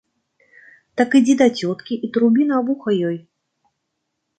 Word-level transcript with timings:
Так 1.01 1.09
ідзі 1.21 1.35
да 1.43 1.47
цёткі 1.61 2.01
і 2.09 2.13
трубі 2.17 2.43
на 2.53 2.57
вуха 2.71 2.89
ёй. 3.15 3.25